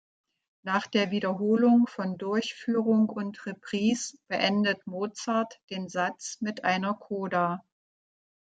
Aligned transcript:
Nach 0.63 0.87
der 0.87 1.11
Wiederholung 1.11 1.85
von 1.85 2.17
Durchführung 2.17 3.07
und 3.07 3.45
Reprise 3.45 4.17
beendet 4.27 4.87
Mozart 4.87 5.61
den 5.69 5.89
Satz 5.89 6.37
mit 6.41 6.63
einer 6.63 6.95
Coda. 6.95 7.63